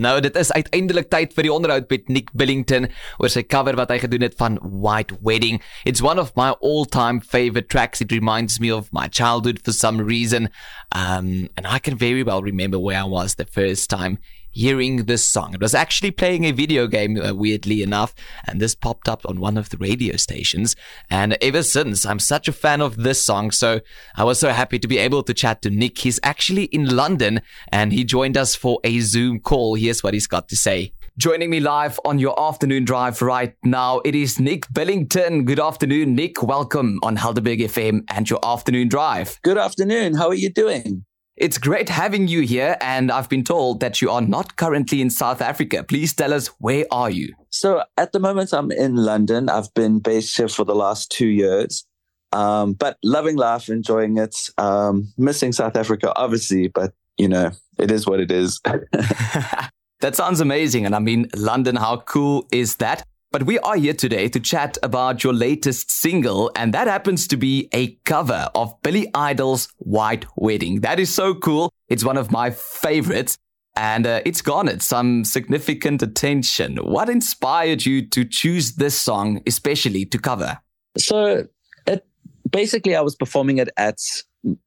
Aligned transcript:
Nou, 0.00 0.20
dit 0.24 0.36
is 0.40 0.48
uiteindelik 0.56 1.10
tyd 1.12 1.34
vir 1.36 1.44
die 1.44 1.52
onderhoud 1.52 1.90
met 1.92 2.06
Nic 2.08 2.30
Billington 2.32 2.86
oor 3.20 3.28
sy 3.28 3.42
cover 3.44 3.76
wat 3.76 3.90
hy 3.92 3.98
gedoen 4.00 4.24
het 4.24 4.38
van 4.40 4.56
White 4.62 5.18
Wedding. 5.20 5.60
It's 5.84 6.00
one 6.00 6.18
of 6.18 6.32
my 6.34 6.54
all-time 6.64 7.20
favorite 7.20 7.68
tracks. 7.68 8.00
It 8.00 8.12
reminds 8.12 8.56
me 8.58 8.72
of 8.72 8.88
my 8.90 9.04
childhood 9.12 9.60
for 9.60 9.76
some 9.76 10.00
reason. 10.00 10.48
Um, 10.96 11.50
and 11.58 11.66
I 11.68 11.78
can 11.78 11.98
very 11.98 12.22
well 12.22 12.40
remember 12.40 12.78
where 12.78 12.96
I 12.96 13.04
was 13.04 13.34
the 13.34 13.44
first 13.44 13.90
time 13.90 14.16
hearing 14.52 15.06
this 15.06 15.24
song. 15.24 15.54
It 15.54 15.60
was 15.60 15.74
actually 15.74 16.12
playing 16.12 16.44
a 16.44 16.52
video 16.52 16.86
game, 16.86 17.20
uh, 17.20 17.34
weirdly 17.34 17.82
enough, 17.82 18.14
and 18.46 18.60
this 18.60 18.74
popped 18.74 19.08
up 19.08 19.22
on 19.26 19.40
one 19.40 19.58
of 19.58 19.70
the 19.70 19.78
radio 19.78 20.16
stations. 20.16 20.76
And 21.10 21.36
ever 21.42 21.62
since, 21.62 22.06
I'm 22.06 22.18
such 22.18 22.48
a 22.48 22.52
fan 22.52 22.80
of 22.80 22.96
this 22.96 23.24
song. 23.24 23.50
So 23.50 23.80
I 24.14 24.24
was 24.24 24.38
so 24.38 24.50
happy 24.50 24.78
to 24.78 24.88
be 24.88 24.98
able 24.98 25.22
to 25.24 25.34
chat 25.34 25.62
to 25.62 25.70
Nic. 25.70 25.98
He's 25.98 26.20
actually 26.22 26.64
in 26.64 26.94
London 26.94 27.40
and 27.68 27.92
he 27.92 28.04
joined 28.04 28.36
us 28.36 28.54
for 28.54 28.78
a 28.84 29.00
Zoom 29.00 29.40
call. 29.40 29.74
Here's 29.74 30.02
what 30.02 30.14
he's 30.14 30.26
got 30.26 30.48
to 30.50 30.56
say. 30.56 30.92
Joining 31.18 31.50
me 31.50 31.60
live 31.60 32.00
on 32.06 32.18
your 32.18 32.40
afternoon 32.40 32.86
drive 32.86 33.20
right 33.20 33.54
now, 33.62 34.00
it 34.02 34.14
is 34.14 34.40
Nic 34.40 34.66
Billington. 34.72 35.44
Good 35.44 35.60
afternoon, 35.60 36.14
Nic. 36.14 36.42
Welcome 36.42 37.00
on 37.02 37.18
Helderberg 37.18 37.60
FM 37.60 38.04
and 38.08 38.30
your 38.30 38.40
afternoon 38.42 38.88
drive. 38.88 39.38
Good 39.42 39.58
afternoon. 39.58 40.14
How 40.14 40.28
are 40.28 40.34
you 40.34 40.50
doing? 40.50 41.04
It's 41.36 41.56
great 41.56 41.88
having 41.88 42.28
you 42.28 42.42
here, 42.42 42.76
and 42.82 43.10
I've 43.10 43.28
been 43.28 43.42
told 43.42 43.80
that 43.80 44.02
you 44.02 44.10
are 44.10 44.20
not 44.20 44.56
currently 44.56 45.00
in 45.00 45.08
South 45.08 45.40
Africa. 45.40 45.82
Please 45.82 46.12
tell 46.12 46.32
us 46.34 46.48
where 46.58 46.84
are 46.90 47.08
you? 47.08 47.34
So 47.48 47.82
at 47.96 48.12
the 48.12 48.20
moment, 48.20 48.52
I'm 48.52 48.70
in 48.70 48.96
London. 48.96 49.48
I've 49.48 49.72
been 49.72 50.00
based 50.00 50.36
here 50.36 50.48
for 50.48 50.64
the 50.64 50.74
last 50.74 51.10
two 51.10 51.28
years, 51.28 51.86
um, 52.32 52.74
but 52.74 52.98
loving 53.02 53.36
life, 53.36 53.70
enjoying 53.70 54.18
it. 54.18 54.36
Um, 54.58 55.10
missing 55.16 55.52
South 55.52 55.74
Africa, 55.74 56.12
obviously, 56.16 56.68
but 56.68 56.92
you 57.16 57.28
know 57.28 57.50
it 57.78 57.90
is 57.90 58.06
what 58.06 58.20
it 58.20 58.30
is. 58.30 58.60
that 60.00 60.14
sounds 60.14 60.40
amazing, 60.40 60.84
and 60.84 60.94
I 60.94 60.98
mean, 60.98 61.28
London. 61.34 61.76
How 61.76 61.96
cool 61.96 62.46
is 62.52 62.76
that? 62.76 63.06
But 63.32 63.44
we 63.44 63.58
are 63.60 63.76
here 63.76 63.94
today 63.94 64.28
to 64.28 64.38
chat 64.38 64.76
about 64.82 65.24
your 65.24 65.32
latest 65.32 65.90
single, 65.90 66.52
and 66.54 66.74
that 66.74 66.86
happens 66.86 67.26
to 67.28 67.38
be 67.38 67.70
a 67.72 67.94
cover 68.04 68.50
of 68.54 68.74
Billy 68.82 69.10
Idol's 69.14 69.68
White 69.78 70.26
Wedding. 70.36 70.82
That 70.82 71.00
is 71.00 71.12
so 71.14 71.34
cool. 71.34 71.72
It's 71.88 72.04
one 72.04 72.18
of 72.18 72.30
my 72.30 72.50
favorites, 72.50 73.38
and 73.74 74.06
uh, 74.06 74.20
it's 74.26 74.42
garnered 74.42 74.82
some 74.82 75.24
significant 75.24 76.02
attention. 76.02 76.76
What 76.76 77.08
inspired 77.08 77.86
you 77.86 78.06
to 78.08 78.26
choose 78.26 78.74
this 78.74 79.00
song, 79.00 79.40
especially 79.46 80.04
to 80.04 80.18
cover? 80.18 80.58
So, 80.98 81.46
it, 81.86 82.06
basically, 82.50 82.94
I 82.94 83.00
was 83.00 83.16
performing 83.16 83.56
it 83.56 83.70
at 83.78 83.98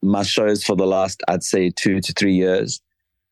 my 0.01 0.23
shows 0.23 0.63
for 0.63 0.75
the 0.75 0.87
last, 0.87 1.21
I'd 1.27 1.43
say, 1.43 1.69
two 1.69 2.01
to 2.01 2.13
three 2.13 2.33
years. 2.33 2.81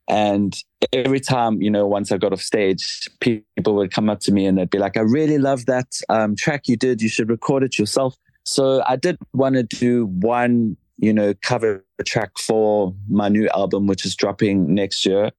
And 0.07 0.55
every 0.91 1.19
time, 1.19 1.61
you 1.61 1.71
know, 1.71 1.87
once 1.87 2.11
I 2.11 2.17
got 2.17 2.33
off 2.33 2.41
stage, 2.41 3.09
people 3.19 3.75
would 3.75 3.91
come 3.91 4.09
up 4.09 4.19
to 4.21 4.31
me 4.31 4.45
and 4.45 4.57
they'd 4.57 4.69
be 4.69 4.79
like, 4.79 4.97
I 4.97 5.01
really 5.01 5.37
love 5.37 5.65
that 5.67 5.87
um, 6.09 6.35
track 6.35 6.67
you 6.67 6.75
did. 6.75 7.01
You 7.01 7.09
should 7.09 7.29
record 7.29 7.63
it 7.63 7.79
yourself. 7.79 8.17
So 8.43 8.83
I 8.85 8.97
did 8.97 9.17
want 9.33 9.55
to 9.55 9.63
do 9.63 10.07
one, 10.07 10.75
you 10.97 11.13
know, 11.13 11.33
cover 11.41 11.85
track 12.05 12.37
for 12.37 12.93
my 13.09 13.29
new 13.29 13.47
album, 13.49 13.87
which 13.87 14.05
is 14.05 14.15
dropping 14.15 14.73
next 14.73 15.05
year. 15.05 15.31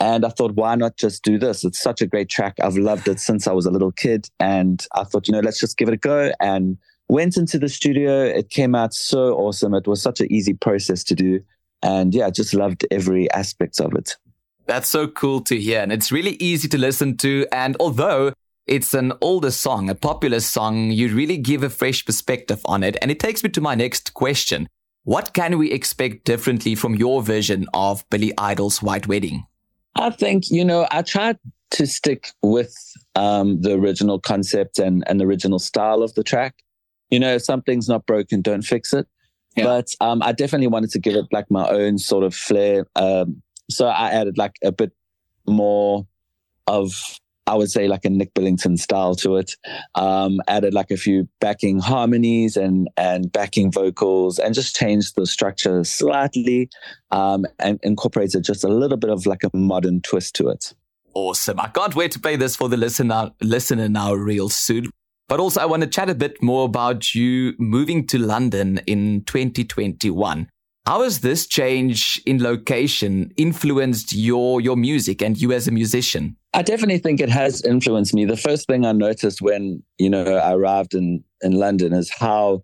And 0.00 0.24
I 0.24 0.28
thought, 0.28 0.52
why 0.54 0.76
not 0.76 0.96
just 0.96 1.24
do 1.24 1.38
this? 1.38 1.64
It's 1.64 1.80
such 1.80 2.00
a 2.00 2.06
great 2.06 2.28
track. 2.28 2.54
I've 2.62 2.76
loved 2.76 3.08
it 3.08 3.18
since 3.18 3.48
I 3.48 3.52
was 3.52 3.66
a 3.66 3.70
little 3.72 3.90
kid. 3.90 4.28
And 4.38 4.86
I 4.94 5.02
thought, 5.02 5.26
you 5.26 5.32
know, 5.32 5.40
let's 5.40 5.58
just 5.58 5.76
give 5.76 5.88
it 5.88 5.94
a 5.94 5.96
go. 5.96 6.30
And 6.38 6.78
went 7.08 7.36
into 7.36 7.58
the 7.58 7.68
studio. 7.68 8.22
It 8.22 8.50
came 8.50 8.76
out 8.76 8.94
so 8.94 9.34
awesome. 9.34 9.74
It 9.74 9.88
was 9.88 10.00
such 10.00 10.20
an 10.20 10.32
easy 10.32 10.54
process 10.54 11.02
to 11.04 11.16
do. 11.16 11.40
And 11.82 12.14
yeah, 12.14 12.26
I 12.26 12.30
just 12.30 12.54
loved 12.54 12.86
every 12.90 13.30
aspect 13.30 13.80
of 13.80 13.94
it. 13.94 14.16
That's 14.66 14.88
so 14.88 15.08
cool 15.08 15.40
to 15.42 15.58
hear. 15.58 15.80
And 15.80 15.92
it's 15.92 16.12
really 16.12 16.36
easy 16.40 16.68
to 16.68 16.78
listen 16.78 17.16
to. 17.18 17.46
And 17.52 17.76
although 17.80 18.32
it's 18.66 18.92
an 18.92 19.12
older 19.22 19.50
song, 19.50 19.88
a 19.88 19.94
popular 19.94 20.40
song, 20.40 20.90
you 20.90 21.14
really 21.14 21.38
give 21.38 21.62
a 21.62 21.70
fresh 21.70 22.04
perspective 22.04 22.60
on 22.66 22.82
it. 22.82 22.96
And 23.00 23.10
it 23.10 23.18
takes 23.18 23.42
me 23.42 23.48
to 23.50 23.60
my 23.60 23.74
next 23.74 24.12
question. 24.12 24.68
What 25.04 25.32
can 25.32 25.56
we 25.56 25.72
expect 25.72 26.24
differently 26.24 26.74
from 26.74 26.94
your 26.94 27.22
version 27.22 27.66
of 27.72 28.04
Billy 28.10 28.34
Idol's 28.36 28.82
White 28.82 29.06
Wedding? 29.06 29.46
I 29.94 30.10
think, 30.10 30.50
you 30.50 30.64
know, 30.64 30.86
I 30.90 31.00
tried 31.00 31.38
to 31.70 31.86
stick 31.86 32.32
with 32.42 32.74
um, 33.14 33.62
the 33.62 33.72
original 33.72 34.20
concept 34.20 34.78
and, 34.78 35.02
and 35.06 35.18
the 35.18 35.24
original 35.24 35.58
style 35.58 36.02
of 36.02 36.12
the 36.14 36.22
track. 36.22 36.56
You 37.10 37.20
know, 37.20 37.36
if 37.36 37.42
something's 37.42 37.88
not 37.88 38.04
broken, 38.04 38.42
don't 38.42 38.62
fix 38.62 38.92
it. 38.92 39.08
Yeah. 39.56 39.64
But 39.64 39.94
um, 40.00 40.22
I 40.22 40.32
definitely 40.32 40.68
wanted 40.68 40.90
to 40.90 40.98
give 40.98 41.16
it 41.16 41.26
like 41.32 41.50
my 41.50 41.68
own 41.68 41.98
sort 41.98 42.24
of 42.24 42.34
flair. 42.34 42.86
Um, 42.94 43.42
so 43.70 43.86
I 43.86 44.10
added 44.10 44.38
like 44.38 44.56
a 44.64 44.72
bit 44.72 44.92
more 45.46 46.06
of, 46.66 46.92
I 47.46 47.54
would 47.54 47.70
say, 47.70 47.88
like 47.88 48.04
a 48.04 48.10
Nic 48.10 48.34
Billington 48.34 48.76
style 48.76 49.14
to 49.16 49.36
it. 49.36 49.56
Um, 49.94 50.40
added 50.48 50.74
like 50.74 50.90
a 50.90 50.96
few 50.96 51.28
backing 51.40 51.80
harmonies 51.80 52.56
and 52.56 52.88
and 52.96 53.32
backing 53.32 53.72
vocals, 53.72 54.38
and 54.38 54.54
just 54.54 54.76
changed 54.76 55.16
the 55.16 55.26
structure 55.26 55.82
slightly, 55.84 56.68
um, 57.10 57.46
and 57.58 57.80
incorporated 57.82 58.44
just 58.44 58.64
a 58.64 58.68
little 58.68 58.98
bit 58.98 59.10
of 59.10 59.26
like 59.26 59.44
a 59.44 59.56
modern 59.56 60.02
twist 60.02 60.34
to 60.36 60.48
it. 60.48 60.74
Awesome! 61.14 61.58
I 61.58 61.68
can't 61.68 61.96
wait 61.96 62.12
to 62.12 62.20
play 62.20 62.36
this 62.36 62.54
for 62.54 62.68
the 62.68 62.76
listener 62.76 63.32
listener 63.40 63.88
now 63.88 64.12
real 64.12 64.50
soon. 64.50 64.90
But 65.28 65.40
also, 65.40 65.60
I 65.60 65.66
want 65.66 65.82
to 65.82 65.88
chat 65.88 66.08
a 66.08 66.14
bit 66.14 66.42
more 66.42 66.64
about 66.64 67.14
you 67.14 67.54
moving 67.58 68.06
to 68.08 68.18
London 68.18 68.80
in 68.86 69.24
2021. 69.24 70.48
How 70.86 71.02
has 71.02 71.20
this 71.20 71.46
change 71.46 72.18
in 72.24 72.42
location 72.42 73.30
influenced 73.36 74.14
your, 74.14 74.62
your 74.62 74.74
music 74.74 75.20
and 75.20 75.38
you 75.38 75.52
as 75.52 75.68
a 75.68 75.70
musician? 75.70 76.34
I 76.54 76.62
definitely 76.62 76.98
think 76.98 77.20
it 77.20 77.28
has 77.28 77.62
influenced 77.62 78.14
me. 78.14 78.24
The 78.24 78.38
first 78.38 78.66
thing 78.66 78.86
I 78.86 78.92
noticed 78.92 79.42
when, 79.42 79.82
you 79.98 80.08
know, 80.08 80.24
I 80.24 80.54
arrived 80.54 80.94
in, 80.94 81.22
in 81.42 81.52
London 81.52 81.92
is 81.92 82.10
how 82.10 82.62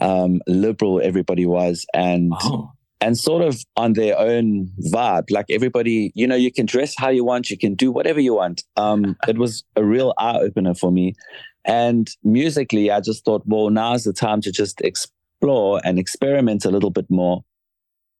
um, 0.00 0.40
liberal 0.48 1.00
everybody 1.00 1.46
was 1.46 1.86
and 1.94 2.32
oh. 2.42 2.72
and 3.00 3.16
sort 3.16 3.42
of 3.42 3.62
on 3.76 3.92
their 3.92 4.18
own 4.18 4.70
vibe. 4.92 5.30
Like 5.30 5.46
everybody, 5.48 6.10
you 6.16 6.26
know, 6.26 6.34
you 6.34 6.50
can 6.50 6.66
dress 6.66 6.94
how 6.98 7.10
you 7.10 7.24
want, 7.24 7.50
you 7.50 7.56
can 7.56 7.74
do 7.74 7.92
whatever 7.92 8.18
you 8.18 8.34
want. 8.34 8.64
Um, 8.76 9.16
it 9.28 9.38
was 9.38 9.62
a 9.76 9.84
real 9.84 10.12
eye 10.18 10.38
opener 10.38 10.74
for 10.74 10.90
me. 10.90 11.14
And 11.64 12.10
musically, 12.22 12.90
I 12.90 13.00
just 13.00 13.24
thought, 13.24 13.42
well, 13.46 13.70
now's 13.70 14.04
the 14.04 14.12
time 14.12 14.40
to 14.42 14.52
just 14.52 14.80
explore 14.80 15.80
and 15.84 15.98
experiment 15.98 16.64
a 16.64 16.70
little 16.70 16.90
bit 16.90 17.06
more 17.08 17.44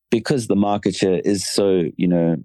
because 0.09 0.47
the 0.47 0.55
market 0.55 0.95
share 0.95 1.19
is 1.19 1.47
so, 1.47 1.85
you 1.97 2.07
know, 2.07 2.37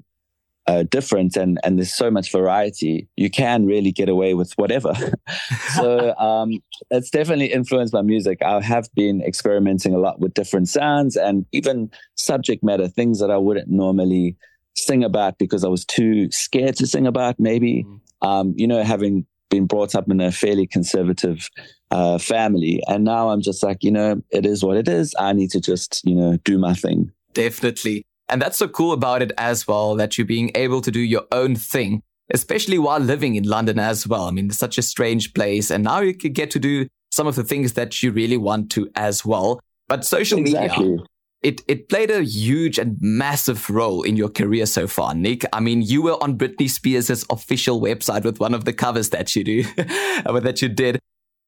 uh, 0.66 0.84
different 0.84 1.36
and, 1.36 1.58
and 1.64 1.78
there's 1.78 1.92
so 1.92 2.10
much 2.10 2.30
variety, 2.30 3.08
you 3.16 3.30
can 3.30 3.66
really 3.66 3.90
get 3.90 4.08
away 4.08 4.34
with 4.34 4.52
whatever. 4.52 4.94
so 5.74 6.16
um, 6.18 6.60
it's 6.90 7.10
definitely 7.10 7.46
influenced 7.46 7.92
my 7.92 8.02
music. 8.02 8.42
I 8.42 8.60
have 8.60 8.88
been 8.94 9.20
experimenting 9.22 9.94
a 9.94 9.98
lot 9.98 10.20
with 10.20 10.34
different 10.34 10.68
sounds 10.68 11.16
and 11.16 11.44
even 11.52 11.90
subject 12.14 12.62
matter, 12.62 12.88
things 12.88 13.20
that 13.20 13.30
I 13.30 13.36
wouldn't 13.36 13.68
normally 13.68 14.36
sing 14.76 15.02
about 15.02 15.38
because 15.38 15.64
I 15.64 15.68
was 15.68 15.84
too 15.84 16.30
scared 16.30 16.76
to 16.76 16.86
sing 16.86 17.06
about, 17.06 17.40
maybe. 17.40 17.84
Mm-hmm. 17.84 18.28
Um, 18.28 18.54
you 18.56 18.68
know, 18.68 18.82
having 18.84 19.26
been 19.50 19.66
brought 19.66 19.94
up 19.94 20.08
in 20.10 20.20
a 20.20 20.32
fairly 20.32 20.66
conservative 20.66 21.50
uh, 21.90 22.18
family. 22.18 22.82
And 22.86 23.04
now 23.04 23.30
I'm 23.30 23.42
just 23.42 23.62
like, 23.62 23.84
you 23.84 23.90
know, 23.90 24.22
it 24.30 24.46
is 24.46 24.64
what 24.64 24.76
it 24.76 24.88
is. 24.88 25.14
I 25.18 25.32
need 25.32 25.50
to 25.50 25.60
just, 25.60 26.00
you 26.04 26.14
know, 26.14 26.38
do 26.44 26.58
my 26.58 26.72
thing. 26.72 27.10
Definitely. 27.34 28.04
And 28.28 28.40
that's 28.40 28.56
so 28.56 28.68
cool 28.68 28.92
about 28.92 29.22
it 29.22 29.32
as 29.36 29.66
well, 29.66 29.96
that 29.96 30.16
you're 30.16 30.26
being 30.26 30.52
able 30.54 30.80
to 30.82 30.90
do 30.90 31.00
your 31.00 31.24
own 31.32 31.56
thing, 31.56 32.02
especially 32.32 32.78
while 32.78 33.00
living 33.00 33.34
in 33.34 33.44
London 33.44 33.78
as 33.78 34.06
well. 34.06 34.24
I 34.24 34.30
mean, 34.30 34.46
it's 34.46 34.58
such 34.58 34.78
a 34.78 34.82
strange 34.82 35.34
place. 35.34 35.70
And 35.70 35.84
now 35.84 36.00
you 36.00 36.14
could 36.14 36.32
get 36.32 36.50
to 36.52 36.60
do 36.60 36.86
some 37.10 37.26
of 37.26 37.34
the 37.34 37.42
things 37.44 37.72
that 37.72 38.02
you 38.02 38.12
really 38.12 38.36
want 38.36 38.70
to 38.72 38.88
as 38.94 39.24
well. 39.24 39.60
But 39.88 40.04
social 40.04 40.38
exactly. 40.38 40.88
media 40.90 41.04
it 41.42 41.62
it 41.68 41.88
played 41.88 42.10
a 42.10 42.22
huge 42.22 42.78
and 42.78 42.96
massive 43.00 43.70
role 43.70 44.02
in 44.02 44.16
your 44.16 44.28
career 44.28 44.66
so 44.66 44.86
far, 44.86 45.14
Nic. 45.14 45.44
I 45.52 45.60
mean, 45.60 45.82
you 45.82 46.02
were 46.02 46.22
on 46.22 46.36
Britney 46.36 46.68
Spears' 46.68 47.24
official 47.30 47.80
website 47.80 48.24
with 48.24 48.41
one 48.41 48.54
of 48.54 48.65
the 48.65 48.72
covers 48.72 49.10
that 49.10 49.34
you 49.34 49.44
do, 49.44 49.62
that 49.76 50.60
you 50.60 50.68
did. 50.68 51.00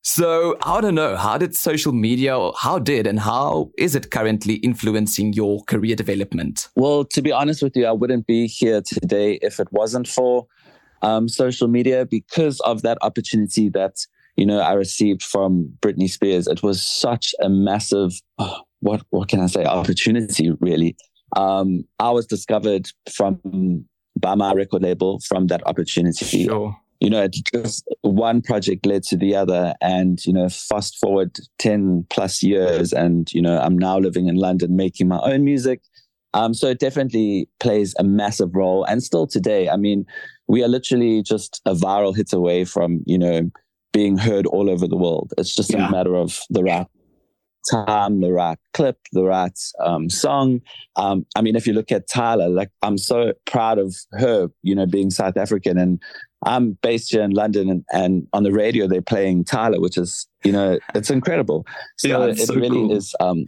So 0.05 0.57
I 0.63 0.81
don't 0.81 0.97
know, 0.97 1.17
how 1.17 1.39
did 1.39 1.55
social 1.55 1.93
media, 1.93 2.37
how 2.59 2.81
did 2.81 3.07
and 3.07 3.21
how 3.21 3.71
is 3.79 3.95
it 3.95 4.11
currently 4.11 4.55
influencing 4.55 5.33
your 5.33 5.63
career 5.65 5.95
development? 5.95 6.69
Well, 6.75 7.05
to 7.05 7.23
be 7.23 7.31
honest 7.31 7.63
with 7.63 7.77
you, 7.77 7.87
I 7.87 7.93
wouldn't 7.93 8.27
be 8.27 8.49
here 8.49 8.83
today 8.83 9.39
if 9.43 9.61
it 9.61 9.69
wasn't 9.71 10.09
for 10.09 10.49
um, 11.03 11.29
social 11.29 11.69
media 11.69 12.05
because 12.05 12.59
of 12.61 12.83
that 12.83 12.99
opportunity 13.03 13.69
that 13.71 14.07
you 14.37 14.47
know 14.47 14.59
I 14.59 14.73
received 14.73 15.23
from 15.23 15.73
Britney 15.81 16.11
Spears. 16.11 16.49
It 16.49 16.63
was 16.63 16.83
such 16.83 17.35
a 17.41 17.49
massive. 17.49 18.13
Oh, 18.39 18.63
what 18.83 19.03
what 19.11 19.29
can 19.29 19.41
I 19.41 19.47
say 19.47 19.65
opportunity 19.65 20.51
really. 20.61 20.97
Um, 21.35 21.85
I 21.99 22.11
was 22.11 22.27
discovered 22.27 22.89
from 23.11 23.87
by 24.19 24.35
my 24.35 24.53
record 24.53 24.83
label 24.83 25.21
from 25.27 25.47
that 25.47 25.67
opportunity. 25.67 26.45
Sure. 26.45 26.77
You 27.01 27.11
know, 27.11 27.23
it 27.23 27.35
just 27.53 27.85
one 28.03 28.43
project 28.43 28.87
led 28.87 29.03
to 29.05 29.17
the 29.17 29.35
other, 29.35 29.75
and 29.81 30.25
you 30.25 30.33
know, 30.33 30.49
fast 30.49 30.99
forward 31.01 31.37
ten 31.59 32.07
plus 32.11 32.43
years, 32.43 32.93
and 32.93 33.33
you 33.33 33.43
know, 33.43 33.59
I'm 33.59 33.77
now 33.77 33.99
living 33.99 34.29
in 34.29 34.37
London, 34.37 34.77
making 34.77 35.09
my 35.09 35.19
own 35.19 35.43
music, 35.43 35.81
Um, 36.35 36.55
so 36.55 36.69
it 36.69 36.79
definitely 36.79 37.49
plays 37.61 37.95
a 37.99 38.05
massive 38.05 38.55
role. 38.55 38.85
And 38.85 39.03
still 39.03 39.27
today, 39.27 39.69
I 39.69 39.77
mean, 39.77 40.07
we 40.49 40.65
are 40.65 40.69
literally 40.69 41.23
just 41.23 41.61
a 41.67 41.75
viral 41.75 42.17
hit 42.17 42.33
away 42.33 42.65
from, 42.65 43.03
you 43.07 43.19
know, 43.19 43.51
being 43.93 44.17
heard 44.17 44.47
all 44.47 44.71
over 44.71 44.87
the 44.87 44.97
world. 44.97 45.33
It's 45.37 45.55
just 45.55 45.73
yeah. 45.73 45.89
a 45.89 45.91
matter 45.91 46.17
of 46.17 46.41
the 46.49 46.63
right 46.63 46.87
time, 47.71 48.21
the 48.21 48.33
right 48.33 48.59
clip, 48.75 48.99
the 49.13 49.25
right 49.25 49.59
um, 49.81 50.11
song. 50.11 50.61
Um, 50.97 51.27
I 51.37 51.43
mean, 51.43 51.57
if 51.57 51.67
you 51.67 51.73
look 51.73 51.93
at 51.93 52.09
Tyla, 52.09 52.49
like 52.49 52.71
I'm 52.83 52.99
so 52.99 53.33
proud 53.47 53.79
of 53.79 53.95
her, 54.13 54.49
you 54.63 54.75
know, 54.75 54.87
being 54.87 55.11
South 55.11 55.37
African 55.37 55.79
and 55.79 56.01
I'm 56.45 56.73
based 56.83 57.13
here 57.13 57.23
in 57.23 57.31
London 57.31 57.71
and, 57.71 57.85
and 57.93 58.27
on 58.33 58.43
the 58.43 58.53
radio 58.53 58.89
they're 58.89 59.03
playing 59.03 59.45
Tyla, 59.45 59.81
which 59.81 59.97
is, 59.97 60.27
you 60.45 60.53
know, 60.53 60.79
it's 60.95 61.11
incredible. 61.11 61.67
So 61.99 62.09
yeah, 62.09 62.25
it 62.27 62.39
so 62.39 62.55
really 62.55 62.69
cool. 62.71 62.97
is 62.97 63.15
um, 63.21 63.45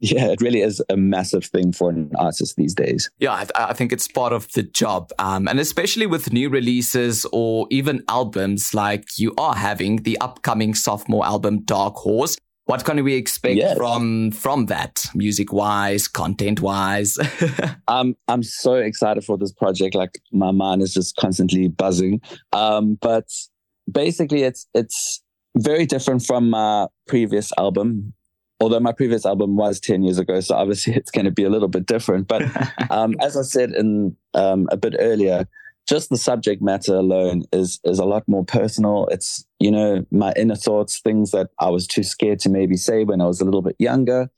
yeah, 0.00 0.26
it 0.26 0.40
really 0.42 0.60
is 0.60 0.82
a 0.90 0.96
massive 0.96 1.44
thing 1.46 1.72
for 1.72 1.88
an 1.88 2.10
artist 2.18 2.56
these 2.56 2.74
days. 2.74 3.08
Yeah, 3.18 3.32
I, 3.32 3.46
I 3.54 3.72
think 3.72 3.92
it's 3.92 4.06
part 4.06 4.32
of 4.34 4.50
the 4.52 4.62
job. 4.62 5.10
Um, 5.18 5.48
and 5.48 5.58
especially 5.58 6.06
with 6.06 6.32
new 6.32 6.50
releases 6.50 7.24
or 7.32 7.66
even 7.70 8.02
albums 8.08 8.74
like 8.74 9.18
you 9.18 9.32
are 9.38 9.54
having 9.54 10.02
the 10.02 10.18
upcoming 10.20 10.74
sophomore 10.74 11.24
album, 11.24 11.62
Dark 11.62 11.94
Horse. 11.94 12.36
What 12.66 12.84
can 12.84 13.02
we 13.04 13.14
expect 13.14 13.56
yes. 13.56 13.76
from 13.76 14.30
from 14.30 14.66
that, 14.66 15.04
music 15.14 15.52
wise, 15.52 16.08
content 16.08 16.60
wise? 16.60 17.18
I'm 17.88 18.16
I'm 18.26 18.42
so 18.42 18.74
excited 18.74 19.24
for 19.24 19.36
this 19.36 19.52
project. 19.52 19.94
Like 19.94 20.18
my 20.32 20.50
mind 20.50 20.80
is 20.80 20.94
just 20.94 21.16
constantly 21.16 21.68
buzzing. 21.68 22.20
Um, 22.52 22.96
but 23.00 23.28
basically, 23.90 24.44
it's 24.44 24.66
it's 24.74 25.22
very 25.58 25.84
different 25.84 26.24
from 26.24 26.50
my 26.50 26.86
previous 27.06 27.52
album 27.58 28.14
although 28.60 28.80
my 28.80 28.92
previous 28.92 29.26
album 29.26 29.56
was 29.56 29.78
10 29.80 30.02
years 30.02 30.18
ago, 30.18 30.40
so 30.40 30.54
obviously 30.54 30.94
it's 30.96 31.10
going 31.10 31.24
to 31.24 31.30
be 31.30 31.44
a 31.44 31.50
little 31.50 31.68
bit 31.68 31.86
different. 31.86 32.28
But 32.28 32.42
um, 32.90 33.14
as 33.20 33.36
I 33.36 33.42
said 33.42 33.70
in 33.70 34.16
um, 34.34 34.68
a 34.70 34.76
bit 34.76 34.94
earlier, 34.98 35.46
just 35.86 36.08
the 36.08 36.16
subject 36.16 36.62
matter 36.62 36.94
alone 36.94 37.44
is 37.52 37.80
is 37.84 37.98
a 37.98 38.04
lot 38.04 38.26
more 38.26 38.44
personal. 38.44 39.06
It's 39.10 39.44
you 39.58 39.70
know 39.70 40.04
my 40.10 40.32
inner 40.36 40.56
thoughts, 40.56 41.00
things 41.00 41.30
that 41.32 41.50
I 41.58 41.70
was 41.70 41.86
too 41.86 42.02
scared 42.02 42.40
to 42.40 42.48
maybe 42.48 42.76
say 42.76 43.04
when 43.04 43.20
I 43.20 43.26
was 43.26 43.40
a 43.40 43.44
little 43.44 43.62
bit 43.62 43.76
younger. 43.78 44.30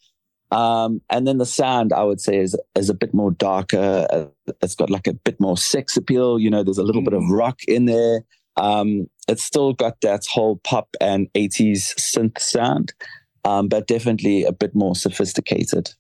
Um, 0.53 1.01
and 1.11 1.27
then 1.27 1.39
the 1.39 1.47
sound, 1.47 1.93
I 1.93 2.05
would 2.05 2.21
say, 2.21 2.39
is 2.39 2.57
is 2.75 2.89
a 2.89 2.95
bit 2.95 3.15
more 3.15 3.31
darker. 3.31 4.07
Uh, 4.11 4.27
it's 4.63 4.75
got 4.75 4.91
like 4.91 5.07
a 5.07 5.15
bit 5.15 5.41
more 5.41 5.57
sex 5.57 5.97
appeal. 5.97 6.39
You 6.39 6.51
know, 6.51 6.63
there's 6.63 6.79
a 6.79 6.85
little 6.85 7.03
mm. 7.03 7.07
bit 7.07 7.15
of 7.15 7.23
mm. 7.23 7.37
rock 7.37 7.63
in 7.65 7.87
there. 7.87 8.21
Um, 8.57 9.09
it's 9.29 9.45
still 9.45 9.73
got 9.73 10.01
that 10.01 10.25
whole 10.27 10.57
pop 10.65 10.89
and 11.01 11.31
80s 11.35 11.95
synth 11.99 12.39
sound, 12.39 12.95
um, 13.45 13.69
but 13.69 13.87
definitely 13.87 14.45
a 14.45 14.53
bit 14.53 14.75
more 14.75 14.95
sophisticated. 14.95 15.91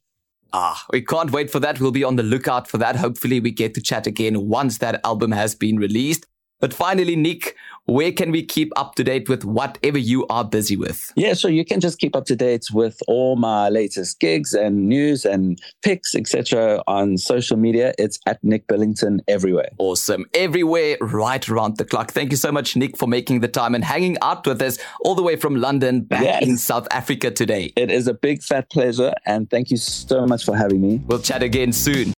Ah, 0.52 0.84
we 0.92 1.02
can't 1.02 1.32
wait 1.32 1.50
for 1.50 1.60
that. 1.60 1.80
We'll 1.80 1.90
be 1.90 2.04
on 2.04 2.16
the 2.16 2.22
lookout 2.22 2.68
for 2.68 2.78
that. 2.78 2.96
Hopefully, 2.96 3.40
we 3.40 3.50
get 3.50 3.74
to 3.74 3.80
chat 3.80 4.06
again 4.06 4.46
once 4.48 4.78
that 4.78 5.00
album 5.04 5.32
has 5.32 5.54
been 5.54 5.76
released. 5.76 6.26
But 6.60 6.72
finally, 6.72 7.16
Nic, 7.16 7.55
where 7.86 8.12
can 8.12 8.30
we 8.30 8.44
keep 8.44 8.72
up 8.76 8.94
to 8.96 9.04
date 9.04 9.28
with 9.28 9.44
whatever 9.44 9.98
you 9.98 10.26
are 10.28 10.44
busy 10.44 10.76
with? 10.76 11.12
Yeah, 11.16 11.34
so 11.34 11.48
you 11.48 11.64
can 11.64 11.80
just 11.80 11.98
keep 11.98 12.14
up 12.14 12.26
to 12.26 12.36
date 12.36 12.66
with 12.72 13.00
all 13.08 13.36
my 13.36 13.68
latest 13.68 14.20
gigs 14.20 14.54
and 14.54 14.88
news 14.88 15.24
and 15.24 15.58
pics, 15.82 16.14
etc. 16.14 16.82
on 16.86 17.16
social 17.16 17.56
media. 17.56 17.94
It's 17.98 18.18
at 18.26 18.42
Nic 18.42 18.66
Billington 18.66 19.20
everywhere. 19.28 19.70
Awesome. 19.78 20.26
Everywhere, 20.34 20.96
right 21.00 21.48
around 21.48 21.76
the 21.76 21.84
clock. 21.84 22.10
Thank 22.10 22.32
you 22.32 22.36
so 22.36 22.50
much, 22.50 22.76
Nic, 22.76 22.96
for 22.96 23.06
making 23.06 23.40
the 23.40 23.48
time 23.48 23.74
and 23.74 23.84
hanging 23.84 24.16
out 24.20 24.46
with 24.46 24.60
us 24.60 24.78
all 25.04 25.14
the 25.14 25.22
way 25.22 25.36
from 25.36 25.56
London 25.56 26.02
back 26.02 26.22
yes. 26.22 26.42
in 26.42 26.56
South 26.58 26.88
Africa 26.90 27.30
today. 27.30 27.72
It 27.76 27.90
is 27.90 28.08
a 28.08 28.14
big 28.14 28.42
fat 28.42 28.68
pleasure 28.70 29.12
and 29.24 29.48
thank 29.48 29.70
you 29.70 29.76
so 29.76 30.26
much 30.26 30.44
for 30.44 30.56
having 30.56 30.80
me. 30.80 31.02
We'll 31.06 31.20
chat 31.20 31.42
again 31.42 31.72
soon. 31.72 32.15